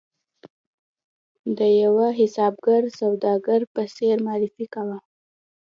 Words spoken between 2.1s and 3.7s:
حسابګر سوداګر